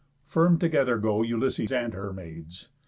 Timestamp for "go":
0.97-1.21